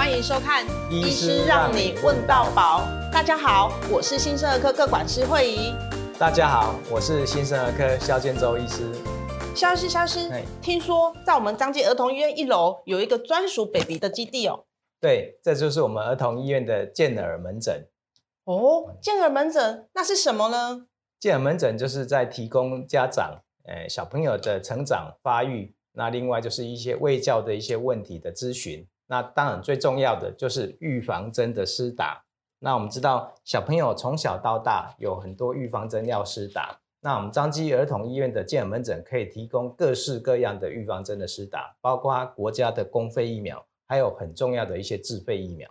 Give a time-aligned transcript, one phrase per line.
[0.00, 2.86] 欢迎收看《医师让你问到饱》。
[3.12, 5.74] 大家好，我是新生儿科各管师惠仪。
[6.18, 8.90] 大家好，我是新生儿科肖建州医师。
[9.54, 10.30] 萧医师，萧医师，
[10.62, 14.64] 听说在我们张记儿童医院一楼有一个专属 baby 的基地哦。
[15.02, 17.86] 对，这就是我们儿童医院的健耳门诊。
[18.44, 20.86] 哦，健耳门诊那是什么呢？
[21.18, 28.86] 健耳门诊就是在提供家长，呃，小朋友的成长发育，那另外就是一些卫教的一些问题的咨询。
[29.10, 32.24] 那当然最重要的就是预防针的施打。
[32.60, 36.78] 那我们知道小朋友从小到大有很多预防针要施打。
[37.00, 45.68] 那我们彰基儿童医院的健儿门诊可以提供各式各样的预防针的施打，包括国家的公费疫苗，还有很重要的一些自费疫苗。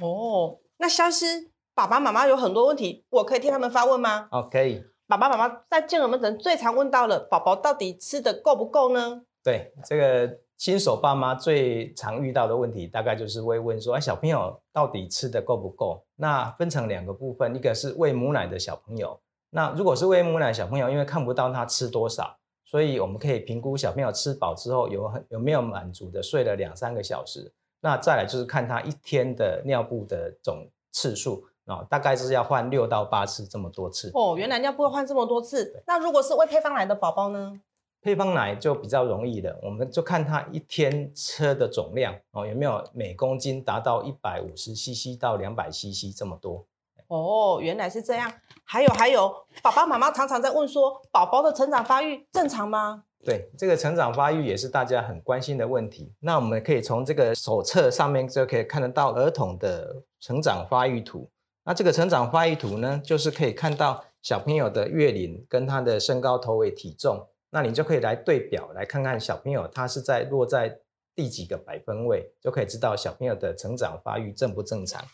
[0.00, 4.28] 哦，那萧医师，爸爸妈妈有很多问题，我可以替他们发问吗？
[4.30, 4.84] 哦，可以。
[5.08, 9.22] 爸爸妈妈在健儿门诊最常问到了，宝宝到底吃的够不够呢？
[9.42, 16.04] 对，这个新手爸妈最常遇到的问题，大概就是会问说，哎，小朋友到底吃的够不够？
[16.16, 22.36] 那分成两个部分，一个是喂母奶的小朋友，那如果是喂母奶小朋友，因为看不到他吃多少。
[22.66, 27.50] 所以我们可以评估小朋友吃饱之后有很有没有满足的睡了两三个小时。
[27.80, 34.10] 那再来就是看他一天的尿布的总次数啊，大概是要换六到八次这么多次。
[34.12, 35.82] 哦，原来尿布要换这么多次。
[35.86, 37.58] 那如果是喂配方奶的宝宝呢？
[38.02, 46.64] 配方奶就比较容易了，我们就看他一天车的总量哦，有没有每公斤达到一百五十 CC 到两百 CC 这么多。
[47.08, 48.32] 哦，原来是这样。
[48.64, 53.04] 还有还有，爸爸妈妈常常在问说，宝宝的成长发育正常吗？
[53.22, 56.10] 对，这个成长发育也是大家很关心的问题。
[56.20, 61.28] 那我们可以从这个手册上面就可以看得到儿童的成长发育图。
[61.64, 67.26] 那这个成长发育图呢，就是可以看到小朋友的月龄跟他的身高、头围、体重。
[67.50, 70.80] 那你就可以来对表，来看看小朋友他是在落在
[71.14, 75.04] 第几个百分位，就可以知道小朋友的成长发育正不正常。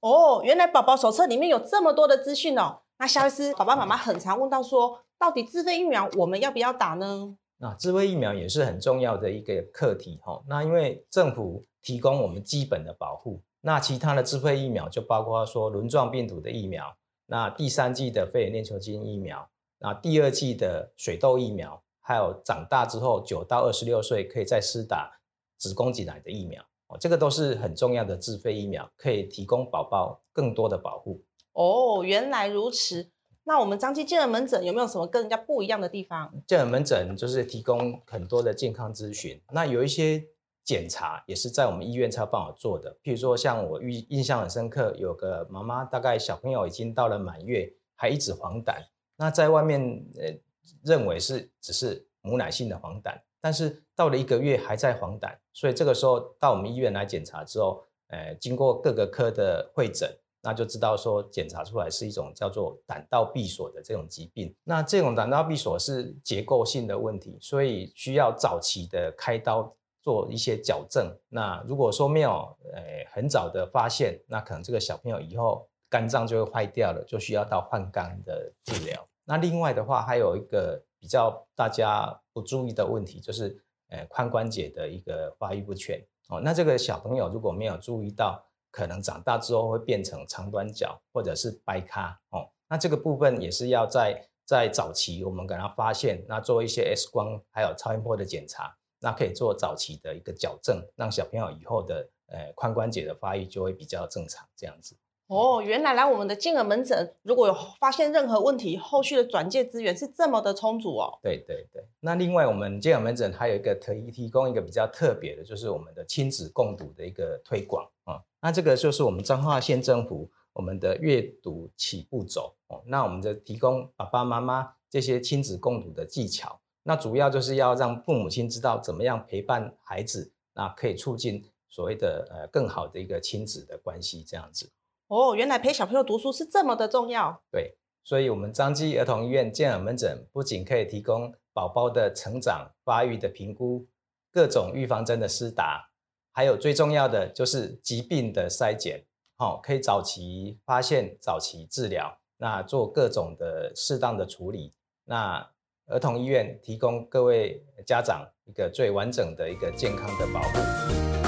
[0.00, 2.80] 哦，原来宝宝手册里面有这么多的资讯哦。
[2.98, 7.36] 那肖医师，爸爸妈妈很常问到说，到底自费疫苗我们要不要打呢？
[7.58, 10.42] 那自费疫苗也是很重要的一个课题哈。
[10.46, 16.94] 那因为政府提供我们基本的保护，那其他的自费疫苗就包括说轮状病毒的疫苗，
[17.26, 25.18] 那第三季的肺炎链球菌疫苗，那第二季的水痘疫苗，还有长大之后九到二十六岁可以再施打
[25.58, 26.62] 子宫颈癌的疫苗。
[26.86, 31.20] 哦，这个都是很重要的自费疫苗，可以提供宝宝更多的保护。
[31.52, 33.10] 哦，原来如此。
[33.42, 36.32] 那我们张基健儿门诊有没有什么跟人家不一样的地方？
[36.46, 40.24] 健儿门诊就是提供很多的健康咨询，那有一些
[40.64, 42.96] 检查也是在我们医院才有办法做的。
[43.02, 48.74] 譬如说，像我印印象很深刻，有个妈妈大概小朋友已经到了满月，还一直黄疸，
[49.16, 49.80] 那在外面
[50.18, 50.32] 呃
[50.82, 53.18] 认为是只是母奶性的黄疸。
[53.40, 60.10] 但是到了一个月还在黄疸，所以这个时候到我们医院来检查之后，呃，经过各个科的会诊，
[60.42, 64.52] 那就知道说检查出来是一种叫做胆道闭锁的这种疾病。
[64.64, 69.72] 那这种胆道闭锁是结构性的问题，所以需要早期的开刀
[70.02, 71.16] 做一些矫正。
[71.28, 72.30] 那如果说没有
[72.72, 79.08] 呃很早的发现，那可能这个小朋友以后肝脏就会坏掉了，就需要到换肝的治疗。
[79.26, 80.82] 那另外的话还有一个。
[80.98, 86.40] 比较大家不注意的问题就是，呃，髋关节的一个发育不全哦。
[86.40, 88.42] 那这个小朋友如果没有注意到，
[88.72, 92.48] 可能长大之后会变成长短脚或者是掰咖哦。
[92.68, 104.96] 那这个部分也是要在在早期我们给他发现，那做一些 X 光还有超音波的检查，那可以做早期的一个矫正，让小朋友以后的呃髋关节的发育就会比较正常这样子。
[105.28, 111.18] 哦，原来来我们的健儿门诊，如果有发现任何问题，后续的转介资源是这么的充足哦。
[111.20, 118.22] 对对对，那另外我们健儿门诊还有一个可以提供一个比较特别的，就是我们的亲子共读的一个推广啊。
[118.40, 122.80] 那这个就是我们彰化县政府我们的阅读起步走哦。
[122.86, 134.70] 那我们的提供爸爸妈妈这些亲子共读的技巧，那主要就是要让父母亲知道怎么样陪伴孩子，那可以促进所谓的呃更好的一个亲子的关系这样子。
[135.08, 137.40] 哦，原来陪小朋友读书是这么的重要。
[137.52, 143.86] 对，所以，我们彰基儿童医院健儿门诊不仅可以提供宝宝的成长发育的评估，
[144.32, 145.88] 各种预防针的施打，
[146.32, 149.04] 还有最重要的就是疾病的筛检，
[149.36, 154.74] 好，可以早期发现、早期治疗，那做各种的适当的处理。
[155.04, 155.48] 那
[155.86, 161.25] 儿童医院提供各位家长一个最完整的一个健康的保护。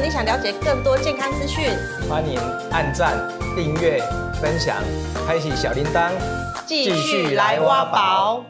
[0.00, 1.76] 果你想了解更多健康资讯，
[2.08, 3.18] 欢迎按赞、
[3.54, 4.02] 订阅、
[4.40, 4.76] 分享、
[5.26, 6.10] 开启小铃铛，
[6.64, 8.42] 继续来挖宝。